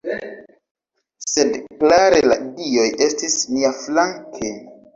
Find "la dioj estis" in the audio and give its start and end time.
2.31-3.39